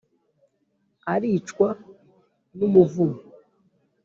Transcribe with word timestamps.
aricwa 1.13 1.69
n'umuvumo, 2.57 3.19